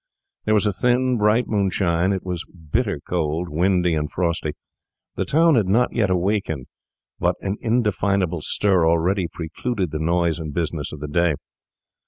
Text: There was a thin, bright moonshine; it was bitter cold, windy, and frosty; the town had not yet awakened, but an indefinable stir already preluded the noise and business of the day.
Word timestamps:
There 0.45 0.55
was 0.55 0.65
a 0.65 0.73
thin, 0.73 1.17
bright 1.19 1.47
moonshine; 1.47 2.11
it 2.11 2.25
was 2.25 2.43
bitter 2.45 2.99
cold, 3.07 3.49
windy, 3.49 3.93
and 3.93 4.11
frosty; 4.11 4.53
the 5.15 5.25
town 5.25 5.53
had 5.53 5.67
not 5.67 5.93
yet 5.93 6.09
awakened, 6.09 6.65
but 7.19 7.35
an 7.41 7.57
indefinable 7.61 8.41
stir 8.41 8.87
already 8.87 9.27
preluded 9.27 9.91
the 9.91 9.99
noise 9.99 10.39
and 10.39 10.55
business 10.55 10.91
of 10.91 11.01
the 11.01 11.07
day. 11.07 11.35